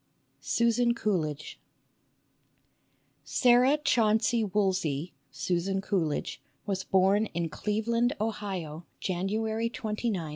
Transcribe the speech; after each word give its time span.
SUSAN 0.39 0.95
COOLIDGE 0.95 1.59
ARAH 3.45 3.77
CHAUNCEY 3.83 4.43
WOOLSEY 4.45 5.13
(Susan 5.29 5.79
Coolidge) 5.79 6.41
was 6.65 6.83
born 6.83 7.27
in 7.35 7.49
Cleveland, 7.49 8.13
Ohio, 8.19 8.87
January 8.99 9.69
29, 9.69 10.13
1835. 10.13 10.29